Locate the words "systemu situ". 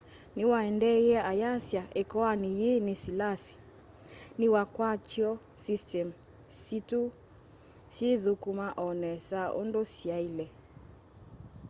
5.65-7.01